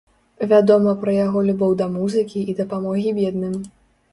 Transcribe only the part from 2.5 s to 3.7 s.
і дапамогі бедным.